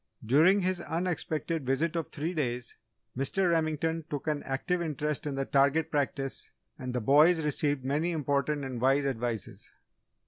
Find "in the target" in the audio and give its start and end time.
5.27-5.91